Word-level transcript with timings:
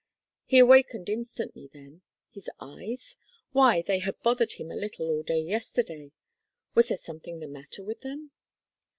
He 0.47 0.57
awakened 0.57 1.09
instantly 1.09 1.69
then. 1.71 2.01
His 2.31 2.49
eyes? 2.59 3.17
Why, 3.51 3.83
they 3.83 3.99
had 3.99 4.19
bothered 4.23 4.53
him 4.53 4.71
a 4.71 4.75
little 4.75 5.05
all 5.11 5.21
day 5.21 5.43
yesterday. 5.43 6.11
Was 6.73 6.87
there 6.87 6.97
something 6.97 7.39
the 7.39 7.45
matter 7.47 7.83
with 7.83 8.01
them? 8.01 8.31